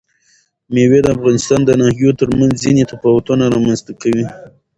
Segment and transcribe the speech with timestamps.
[0.73, 4.25] مېوې د افغانستان د ناحیو ترمنځ ځینې تفاوتونه رامنځ ته کوي.